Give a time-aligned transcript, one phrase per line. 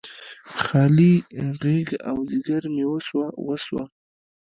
[0.63, 1.13] خالي
[1.61, 3.83] غیږه او ځیګر مې وسوه، وسوه